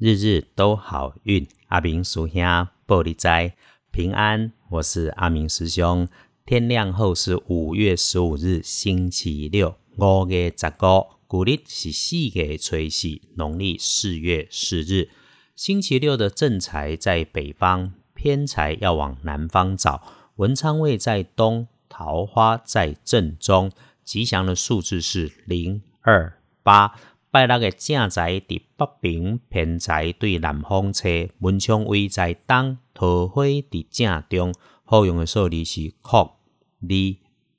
[0.00, 1.44] 日日都好运。
[1.66, 2.40] 阿明叔兄
[2.86, 3.56] 玻璃斋
[3.90, 6.06] 平安，我是阿明师兄。
[6.46, 15.10] 天亮后是五月十五日，星期六，五月十五，古历是四月初四，农历四月四日。
[15.56, 20.04] 星期六的正财在北方，偏财要往南方找。
[20.36, 23.72] 文昌位在东，桃花在正中。
[24.04, 26.94] 吉祥的数字是零二八。
[27.30, 31.28] 拜六的正财伫北平，偏财对南方车。
[31.40, 34.54] 文昌位在东，桃花伫正中。
[34.82, 36.20] 好用的数字是空。
[36.22, 36.88] 二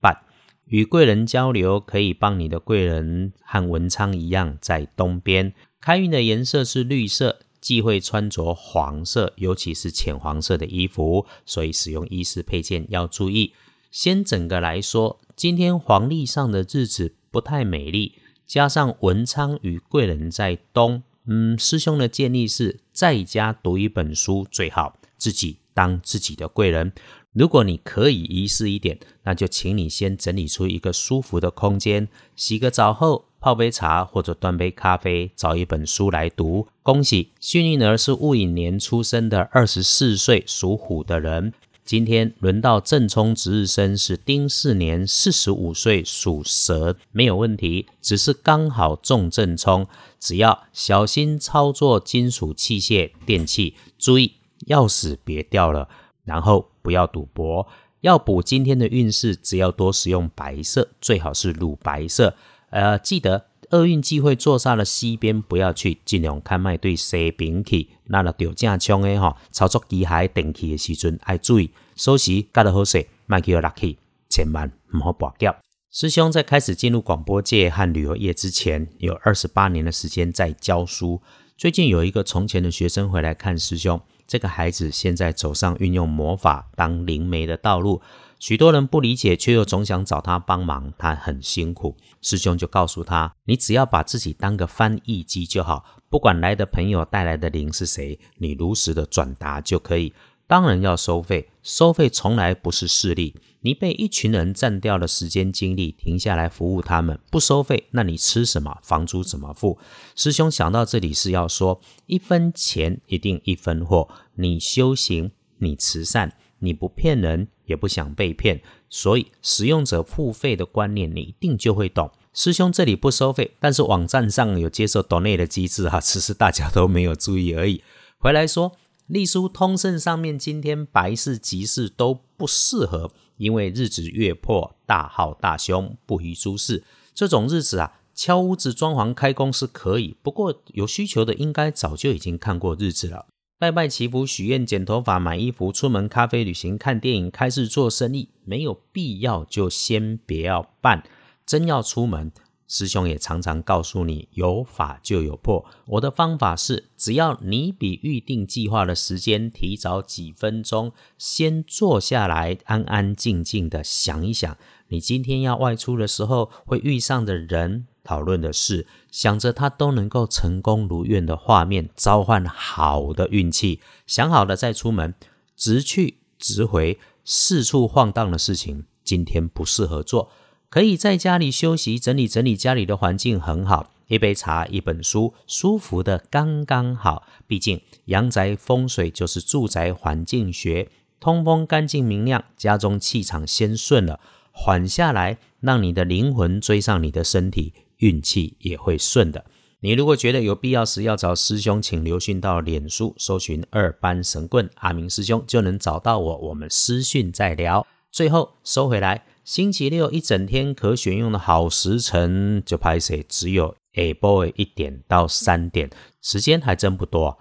[0.00, 0.24] 八
[0.64, 5.52] 与贵人交流，可以帮你的贵人和文昌一样在东边。
[5.82, 11.26] 开运的颜色是绿色，忌讳穿着黄色，尤其是浅黄色的衣服。
[11.44, 13.52] 所以使用衣饰配件要注意。
[13.90, 18.14] 先整个来说，今天黄历上的日子不太美丽，
[18.48, 26.90] 加上文昌与贵人在东，嗯，师兄的建议是在家读一本书最好，自己当自己的贵人。
[27.34, 36.68] 如果你可以仪式一点，那就请你先整理出一个舒服的空间，洗个澡后泡杯茶或者端杯咖啡，找一本书来读。
[36.82, 41.52] 恭喜幸运儿是戊寅年出生的二十四岁属虎的人，
[41.88, 49.86] 今天轮到正冲值日生是丁巳年四十五岁属蛇，没有问题，只是刚好中正冲，
[50.20, 54.34] 只要小心操作金属器械电器，注意
[54.66, 55.88] 钥匙别掉了。
[56.24, 57.66] 然后不要赌博，
[58.02, 62.34] 要补今天的运势，只要多使用白色，最好是乳白色。
[62.68, 67.88] 呃，记得厄运忌讳坐煞了西边不要去，尽量看卖对西边去。
[68.04, 73.98] 那了掉正冲的哈，操作机械电器的时阵要注意，收拾盖得好势，卖去要落去，
[74.30, 75.54] 千万唔好拔掉。
[75.90, 81.20] 师兄在开始进入广播界和旅游业之前，有二十八年的时间在教书。
[81.56, 84.00] 最近有一个从前的学生回来看师兄。
[84.26, 88.02] 这个孩子现在走上运用魔法当灵媒的道路，
[88.38, 90.92] 许多人不理解，却又总想找他帮忙。
[90.96, 100.12] 他很辛苦，师兄就告诉他：“你只要把自己当个翻译机就好，不管来的朋友带来的灵是谁，你如实的转达就可以。”
[100.46, 103.34] 当然要收费，收费从来不是势利。
[103.60, 108.78] 你被一群人占掉了时间精力，停下来服务他们，不收费，那你吃什么？
[108.82, 109.78] 房租怎么付？
[110.14, 114.08] 师兄想到这里是要说，一分钱一定一分货。
[114.36, 122.10] 你修行，你慈善，你不骗人，也不想被骗，所以使用者付费的观念，你一定就会懂。
[122.34, 127.82] 师兄这里不收费，但是网站上有接受 donate 的机制哈，只是大家都没有注意而已。
[128.18, 128.72] 回来说。
[129.08, 136.84] 隶书通胜上面，今天白事吉事都不适合，因为日子月破，大号大凶，不宜诸事。
[137.14, 143.24] 这种日子啊，敲屋子、装潢、开工是可以，不过有需求的应该早就已经看过日子了。
[143.60, 151.02] 拜拜祈福、许愿、剪头发、买衣服、出门咖啡、旅行、看电影、开市做生意，没有必要就先别要办。
[151.44, 152.30] 真要出门。
[152.68, 155.64] 师兄也常常告诉你，有法就有破。
[155.86, 164.56] 我的方法是，只要你比预定计划的时间提早几分钟，先坐下来，安安静静的想一想，
[164.88, 173.80] 你今天要外出的时候会遇上的人、讨论的事，想着他都能够成功如愿的画面，召唤好的运气。
[174.06, 175.14] 想好了再出门，
[175.54, 180.30] 直去直回，四处晃荡的事情，今天不适合做。
[180.70, 183.90] 可以在家里休息，整理整理家里的环境很好。
[184.06, 187.26] 一杯茶，一本书，舒服的刚刚好。
[187.46, 190.88] 毕竟阳宅风水就是住宅环境学，
[191.20, 194.18] 通风干净明亮，家中气场先顺了，
[194.50, 199.44] 缓下来，让你的灵魂追上你的身体，运气也会顺的。
[199.80, 206.36] 你如果觉得有必要时要找师兄，请留讯到脸书，搜寻二班神棍阿明师兄，就能找到我。
[206.48, 207.86] 我们私讯再聊。
[208.10, 209.24] 最后收回来。
[209.44, 215.88] 星期六一整天可选用的好时辰就拍摄，只有 A boy 一点到三点，
[216.20, 217.38] 时间还真不多。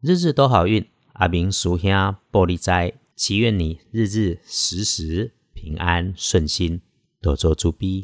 [0.00, 1.90] 日日都好运，阿明叔兄
[2.32, 6.80] 玻璃斋，祈愿你日日时时平安顺心，
[7.20, 7.98] 多做猪逼。